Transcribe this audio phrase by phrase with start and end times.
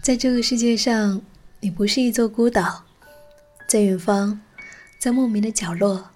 [0.00, 1.20] 在这个世界上，
[1.60, 2.84] 你不是一座孤岛，
[3.66, 4.40] 在远方，
[4.98, 6.08] 在莫名的角落，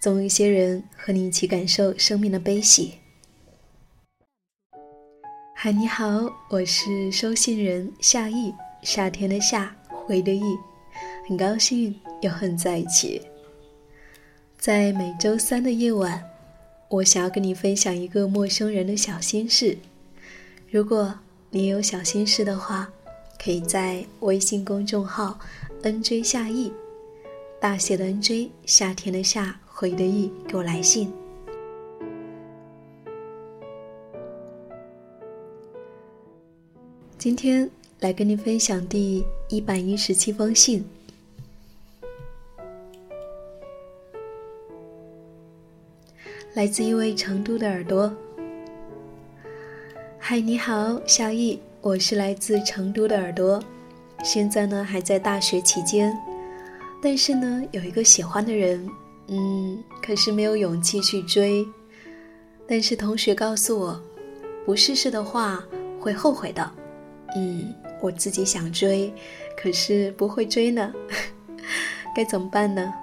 [0.00, 2.94] 总有一些人和你一起感受生命的悲喜。
[5.56, 10.42] 嗨，你好，我是收信人夏意，夏天的夏，回的意，
[11.26, 13.20] 很高兴又和你在一起。
[14.58, 16.22] 在每周三的夜晚，
[16.88, 19.76] 我想要跟你分享一个陌生人的小心事。
[20.70, 21.18] 如果
[21.50, 22.90] 你也有小心事的话，
[23.44, 25.38] 可以在微信公众号
[25.82, 26.72] “nj 夏意”
[27.60, 31.12] 大写的 “nj”，夏天的夏，回的意，给我来信。
[37.18, 37.70] 今天
[38.00, 40.82] 来跟你分享第一百一十七封信，
[46.54, 48.10] 来自一位成都的耳朵。
[50.18, 53.62] 嗨，你好，小易，我是来自成都的耳朵，
[54.22, 56.18] 现在呢还在大学期间，
[57.02, 58.88] 但是呢有一个喜欢的人，
[59.26, 61.62] 嗯，可是没有勇气去追。
[62.66, 64.00] 但是同学告诉我，
[64.64, 65.62] 不试试的话
[66.00, 66.72] 会后悔的。
[67.36, 69.12] 嗯，我自己想追，
[69.54, 70.90] 可是不会追呢，
[72.16, 72.94] 该怎么办呢？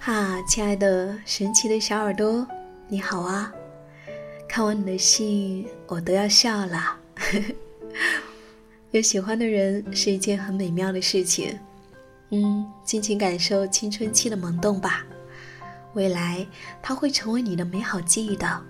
[0.00, 2.44] 哈，亲爱的神奇的小耳朵，
[2.92, 3.50] 你好啊！
[4.46, 7.00] 看完你的信，我都要笑了。
[8.92, 11.58] 有喜欢的人是一件很美妙的事情，
[12.32, 15.06] 嗯，尽情感受青春期的萌动吧。
[15.94, 16.46] 未来，
[16.82, 18.62] 它会成为你的美好记忆的。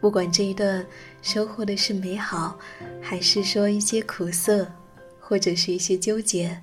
[0.00, 0.84] 不管这一段
[1.22, 2.58] 收获的是美好，
[3.00, 4.66] 还是说一些苦涩，
[5.20, 6.60] 或者是一些纠结。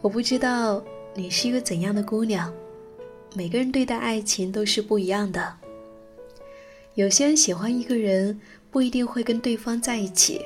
[0.00, 0.82] 我不知道
[1.12, 2.50] 你是一个怎样的姑娘，
[3.34, 5.54] 每个人对待爱情都是不一样的。
[6.94, 10.40] 有些人喜欢一个人，不一定会跟对方在一起，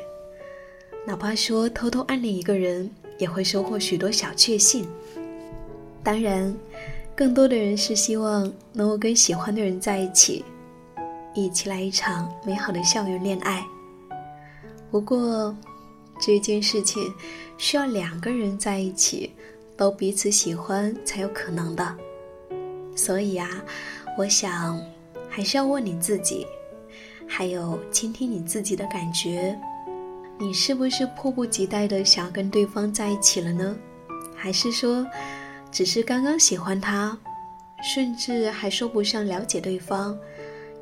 [1.06, 4.86] 哪怕说偷偷暗恋一个人，也会收获许多小确幸。
[6.02, 6.54] 当然，
[7.14, 10.44] 更多的人是希望能够跟喜欢的人在一起，
[11.34, 13.64] 一起来一场美好的校园恋爱。
[14.90, 15.56] 不过，
[16.20, 17.12] 这件事情
[17.56, 19.30] 需要两个人在一起。
[19.74, 21.96] 都彼此喜欢才有可能的，
[22.94, 23.48] 所以啊，
[24.16, 24.80] 我想
[25.28, 26.46] 还是要问你自己，
[27.26, 29.58] 还有倾听你自己的感觉，
[30.38, 33.76] 你是不是迫不及待的想要跟对方在一起了呢？
[34.36, 35.06] 还是说，
[35.70, 37.16] 只是刚刚喜欢他，
[37.82, 40.18] 甚至还说不上了解对方，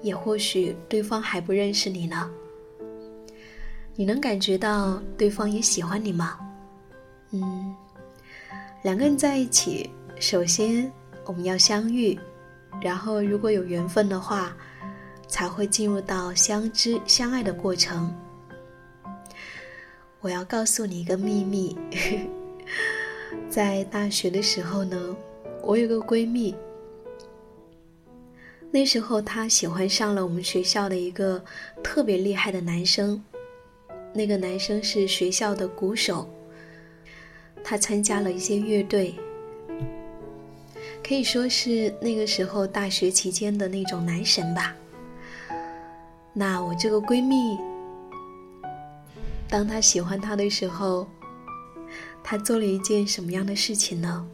[0.02, 2.30] 也或许对方还不认识你呢？
[3.94, 6.38] 你能感觉到对方也喜欢你吗？
[7.30, 7.74] 嗯。
[8.82, 10.90] 两个人在一起，首先
[11.30, 12.18] 我们要相遇，
[12.82, 14.52] 然后如果有缘分的话，
[15.28, 18.12] 才会进入到相知相爱的过程。
[20.20, 21.78] 我要告诉你一个秘密，
[23.48, 25.16] 在大学的时候呢，
[25.62, 26.52] 我有个闺蜜，
[28.72, 31.40] 那时候她喜欢上了我们学校的一个
[31.80, 33.22] 特别厉害的男生，
[34.12, 36.28] 那个男生是学校的鼓手。
[37.62, 39.14] 他参加了一些乐队，
[41.10, 44.72] 可以说是那个时候大学期间的那种男神吧。
[46.32, 47.58] 那我这个闺蜜，
[49.48, 51.08] 当她喜欢他的时候，
[52.22, 54.24] 她做了一件什么样的事情呢？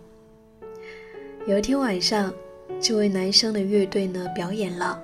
[1.47, 2.31] 有一天晚上，
[2.78, 5.03] 这位男生的乐队呢表演了，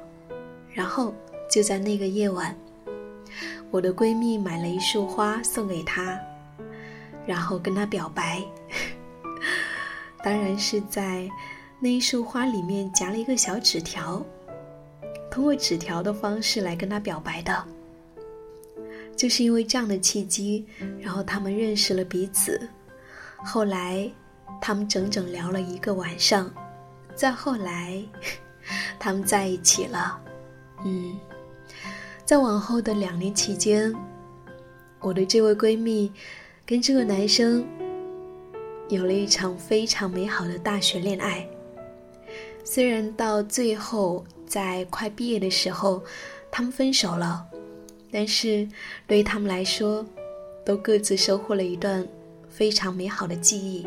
[0.74, 1.14] 然后
[1.50, 2.54] 就在那个夜晚，
[3.70, 6.20] 我的闺蜜买了一束花送给他。
[7.26, 8.42] 然后跟他表白，
[10.22, 11.26] 当然是在
[11.84, 14.24] 那一束花里面夹了一个小纸条，
[15.28, 17.64] 通过纸条的方式来跟他表白的。
[19.16, 20.64] 就是因为这样的契机，
[21.00, 22.68] 然后他们认识了彼此。
[23.44, 24.08] 后来，
[24.60, 26.48] 他们整整聊了一个晚上，
[27.16, 28.00] 再后来，
[28.96, 30.22] 他们在一起了。
[30.84, 31.18] 嗯，
[32.24, 33.92] 在往后的两年期间，
[35.00, 36.12] 我的这位闺蜜。
[36.64, 37.66] 跟这个男生
[38.88, 41.44] 有了一场非常美好的大学恋爱，
[42.64, 46.02] 虽然到最后在快毕业的时候，
[46.50, 47.44] 他们分手了，
[48.10, 48.68] 但是
[49.06, 50.04] 对于他们来说，
[50.64, 52.06] 都各自收获了一段
[52.48, 53.86] 非常美好的记忆。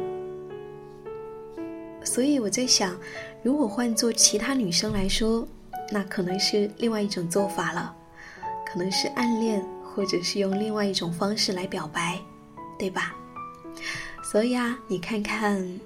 [2.04, 2.96] 所以我在想，
[3.42, 5.48] 如果换做其他女生来说，
[5.92, 7.96] 那可能是另外一种做法了，
[8.66, 12.20] 可能是暗恋，或者是用另外一种方式来表白。
[12.78, 13.16] 对吧？
[14.22, 15.80] 所以啊，你看看，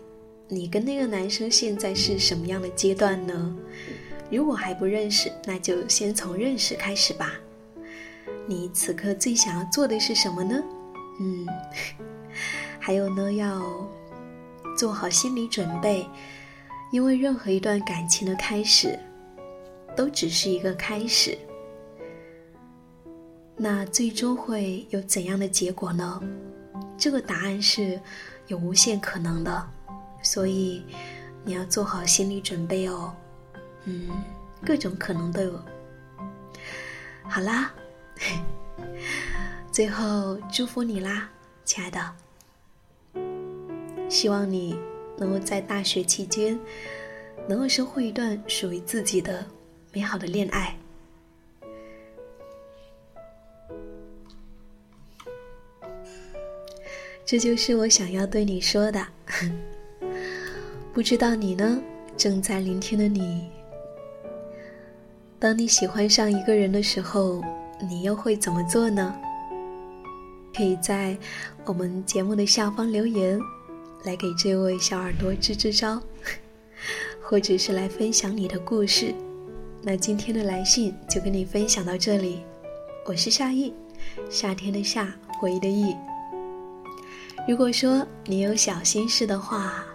[0.51, 3.55] 你跟那个男生现在是什么样的阶段呢？
[4.31, 7.33] 如果还不认识，那就先从认识开始吧。
[8.47, 10.59] 你此刻最想要做的是什么呢？
[11.19, 11.45] 嗯，
[12.79, 13.61] 还有呢，要
[14.75, 16.07] 做好心理准备，
[16.91, 18.97] 因为任何一段感情的开始，
[19.95, 21.37] 都只是一个开始。
[23.55, 26.19] 那最终会有怎样的结果呢？
[26.97, 27.99] 这个答案是
[28.47, 29.69] 有无限可能的，
[30.21, 30.86] 所以
[31.44, 33.13] 你要做好心理准备哦。
[33.86, 34.10] 嗯，
[34.66, 35.60] 各种可能都有。
[37.24, 37.74] 好啦，
[39.71, 41.30] 最后祝福你啦，
[41.63, 42.16] 亲爱的。
[44.10, 44.77] 希望你
[45.18, 46.60] 能够在大学期间，
[47.48, 49.45] 能够收获一段属于自己的
[49.94, 50.75] 美好的恋爱。
[57.24, 59.07] 这就是我想要对你说的。
[60.99, 61.81] 不知道你呢？
[62.17, 63.49] 正在聆听的你。
[65.39, 67.41] 当你喜欢上一个人的时候，
[67.89, 69.15] 你又会怎么做呢？
[70.53, 71.17] 可以在
[71.63, 73.39] 我们节目的下方留言，
[74.03, 76.01] 来给这位小耳朵支支招，
[77.23, 79.15] 或者是来分享你的故事。
[79.81, 82.41] 那今天的来信就跟你分享到这里。
[83.05, 83.73] 我是夏意，
[84.29, 85.95] 夏天的夏，回忆的忆。
[87.47, 89.85] 如果说你有小心事的话，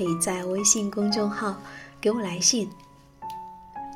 [0.00, 1.60] 可以在微信公众号
[2.00, 2.66] 给我来信。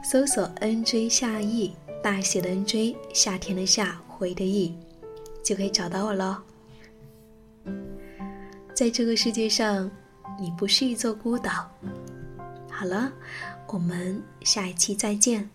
[0.02, 1.74] 搜索 “nj 夏意”，
[2.04, 4.74] 大写的 “nj”，夏天的夏，回的意，
[5.42, 6.36] 就可以找到我喽。
[8.74, 9.90] 在这个世界上，
[10.38, 11.70] 你不是一座孤岛。
[12.70, 13.10] 好了，
[13.68, 15.48] 我们下一期再见。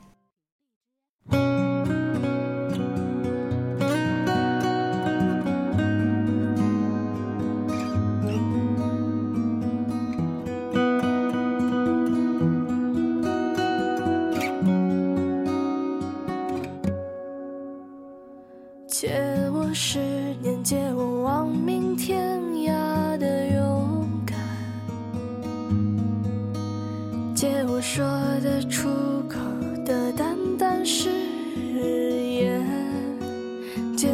[28.41, 28.87] 的出
[29.27, 29.35] 口
[29.85, 32.63] 的淡淡誓言
[33.97, 34.07] 借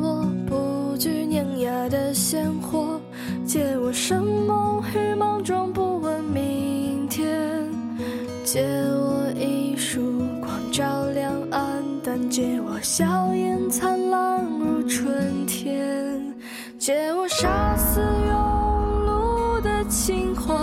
[0.00, 3.00] 我不惧碾压的鲜活，
[3.46, 7.64] 借我生猛与莽撞，不问明天。
[8.44, 10.00] 借我一束
[10.40, 16.34] 光照亮暗淡，借我笑颜灿烂如春天。
[16.78, 18.32] 借我杀死庸
[19.06, 20.54] 碌的情怀，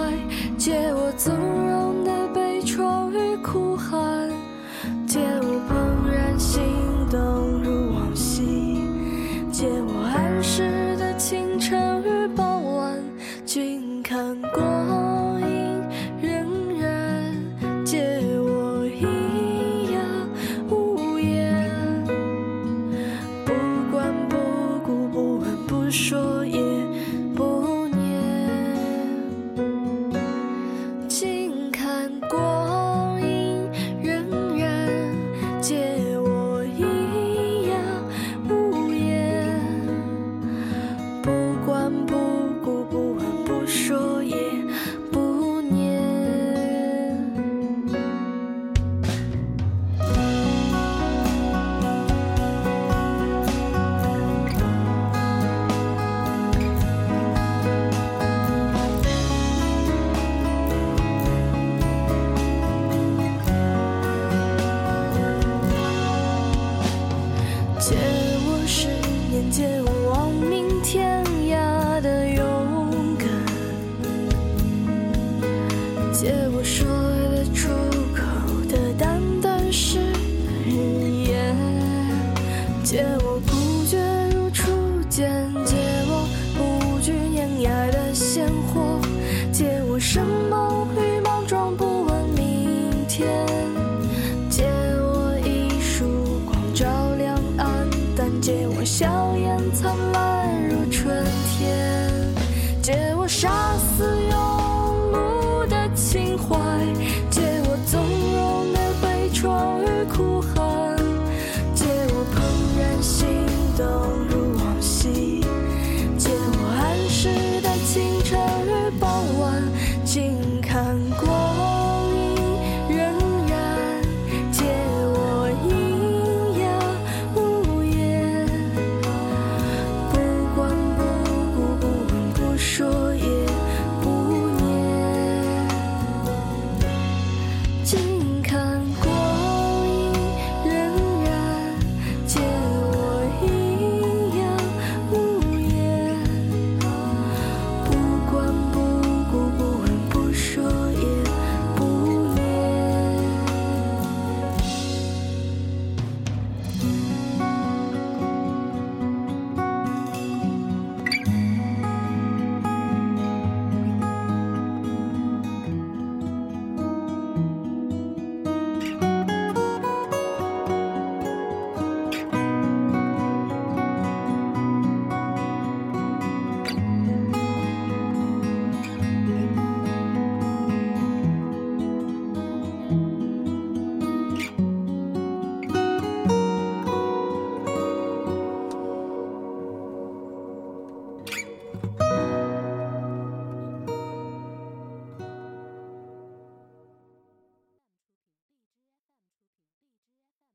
[76.19, 76.87] 借我说